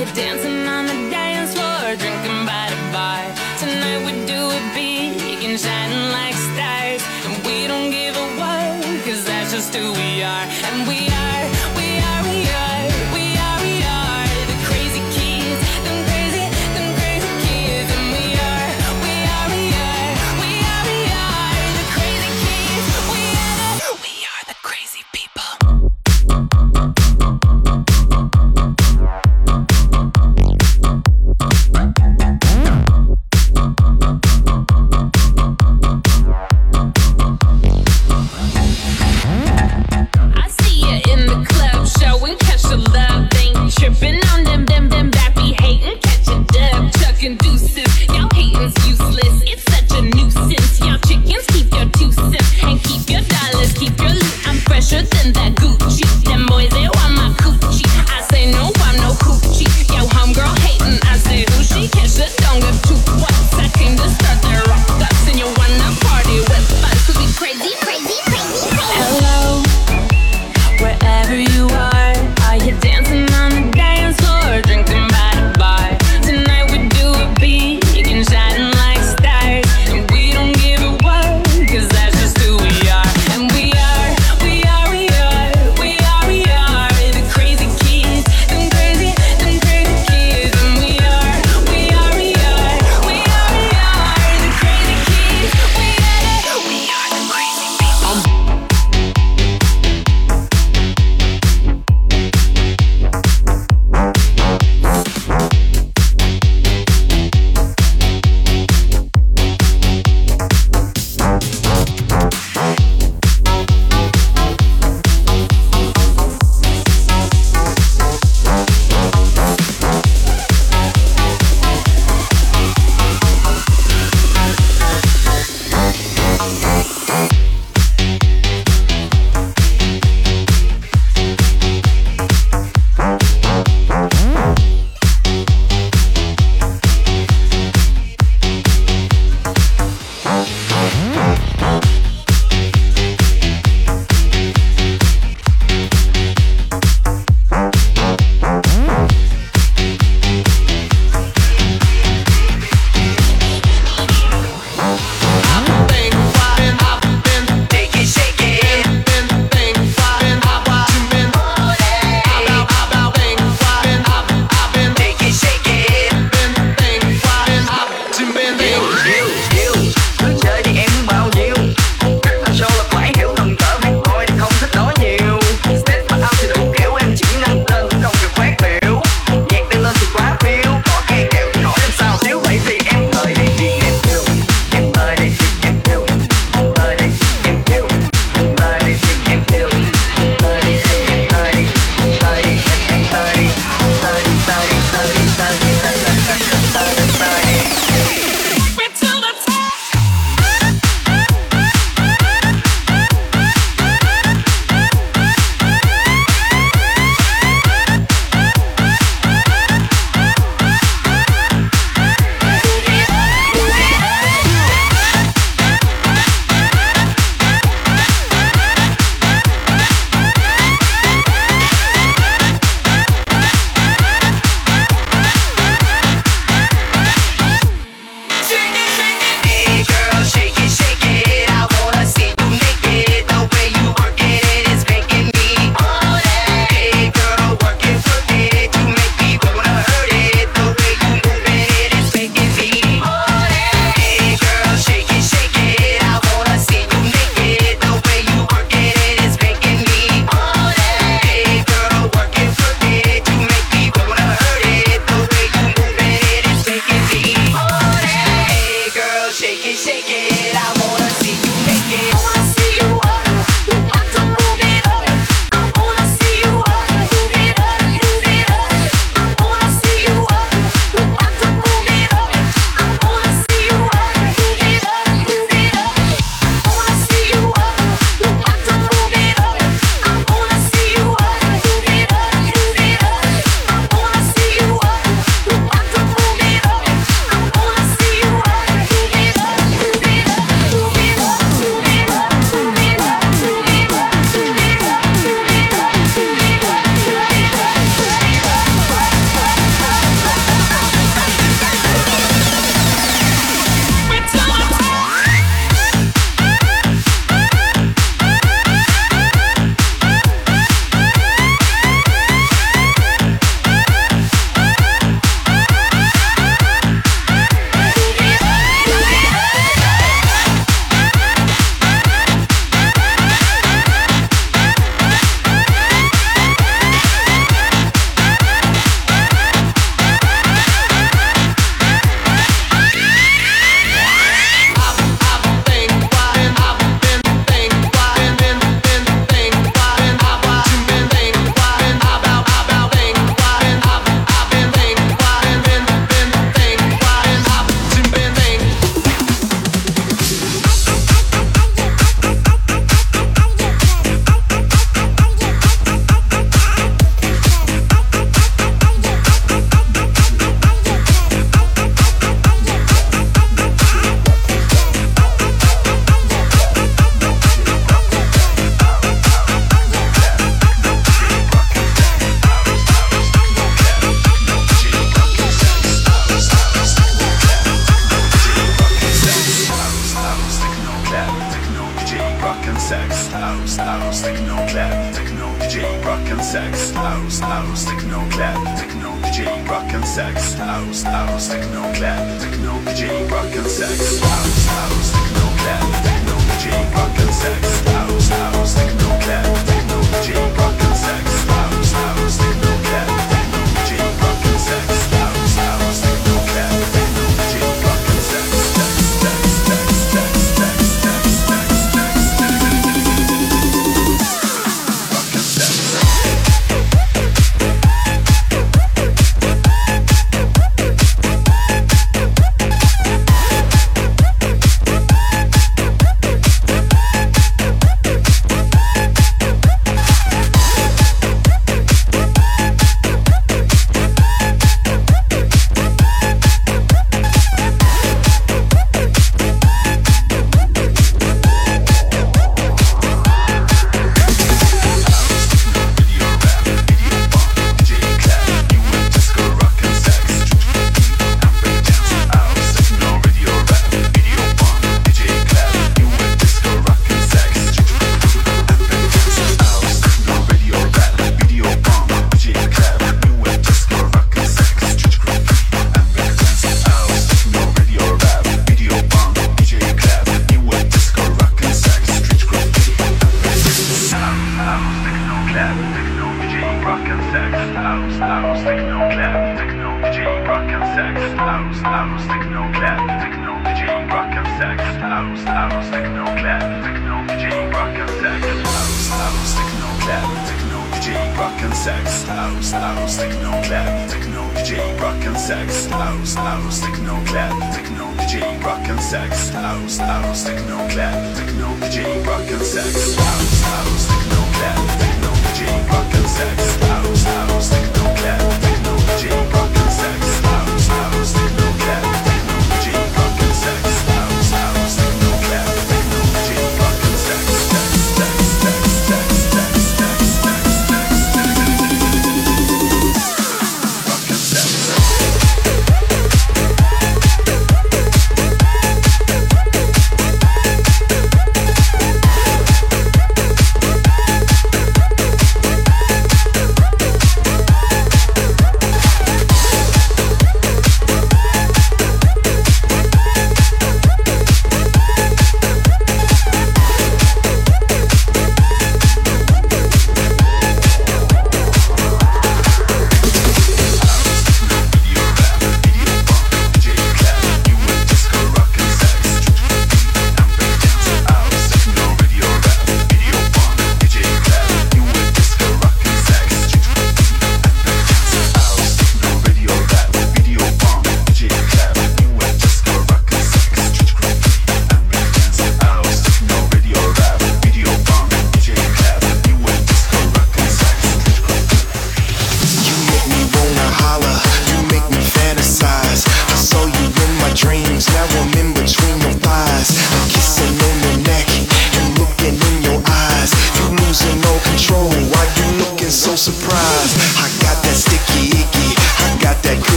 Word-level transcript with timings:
You're 0.00 0.08
dancing 0.14 0.39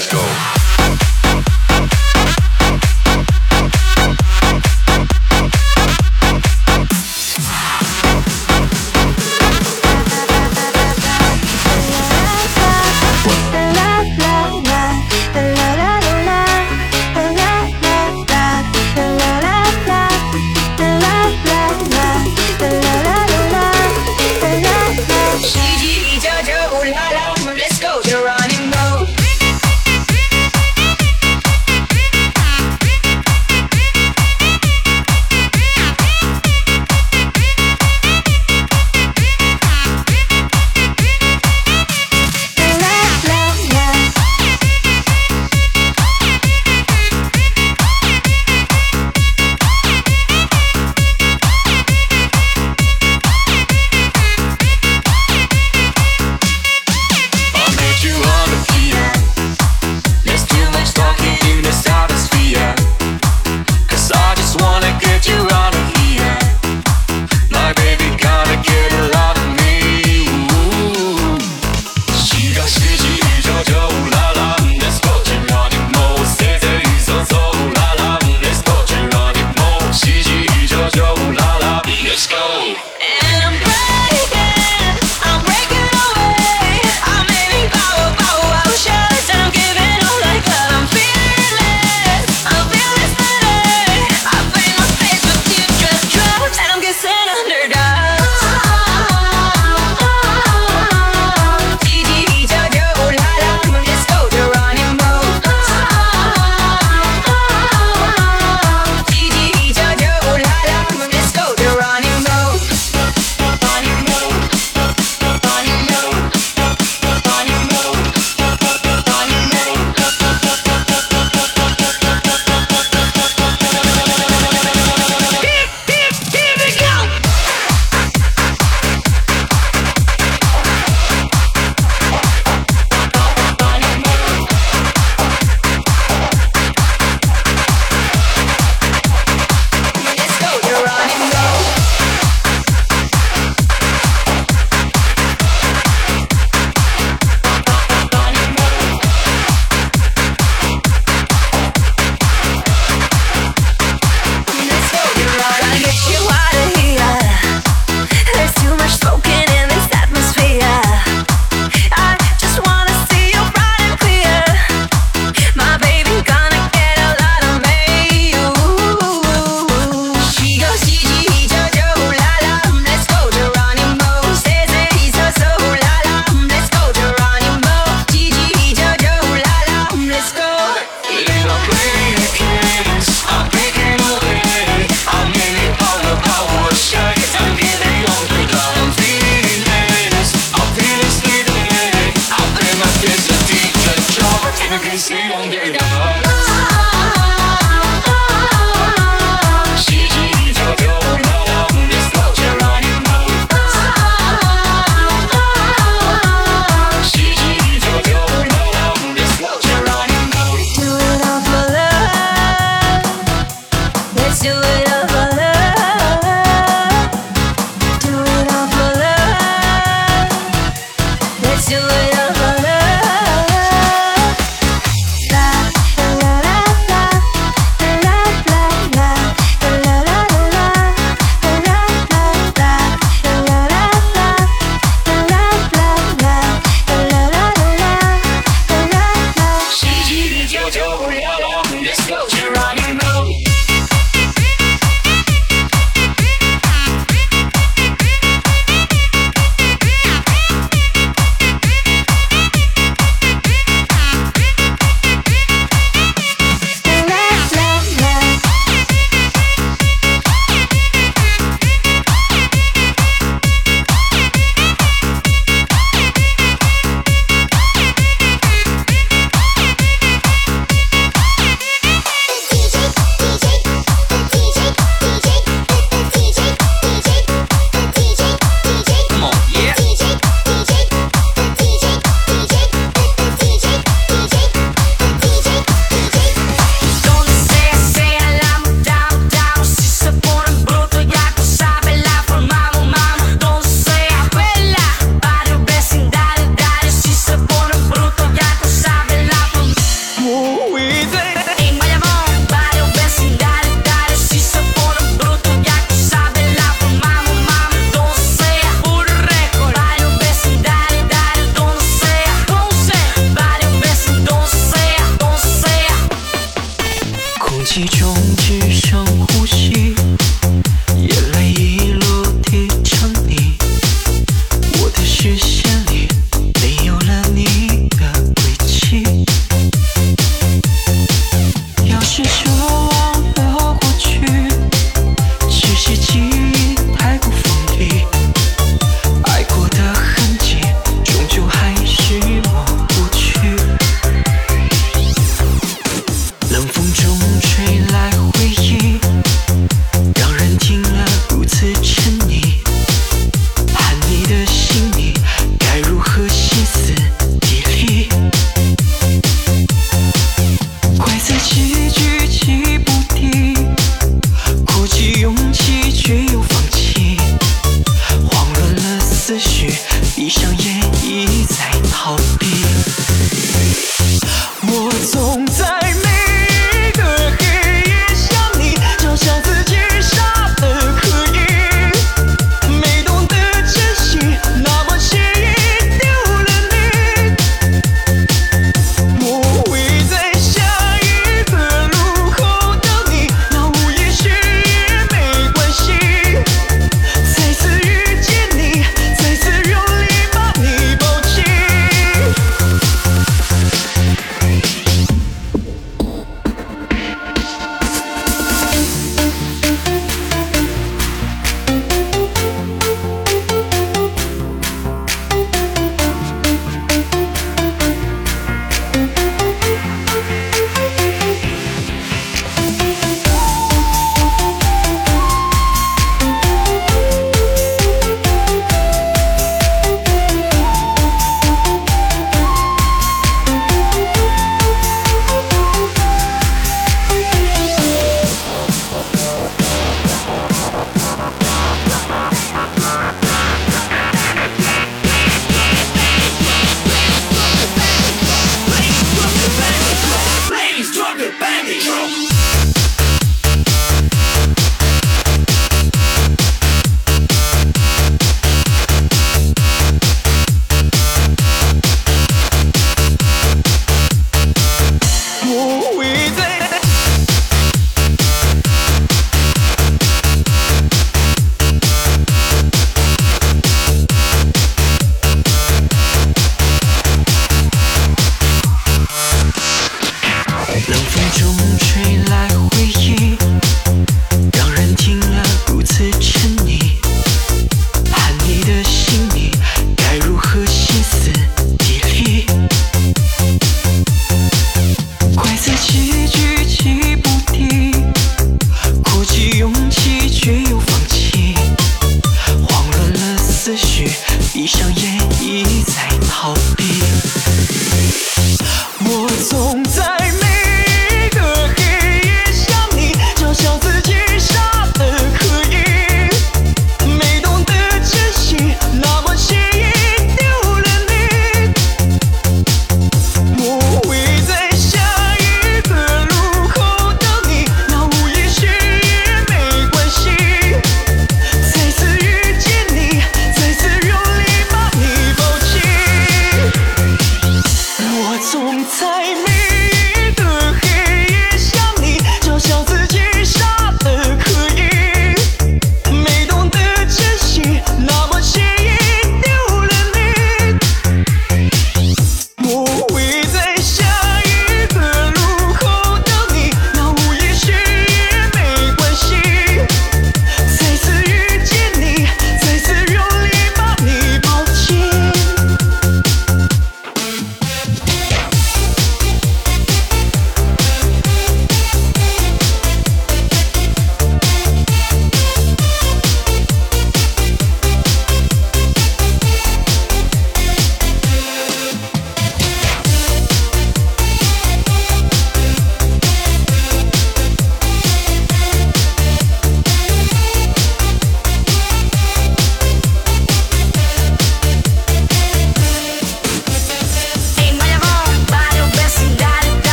Let's 0.00 0.10
go. 0.14 0.59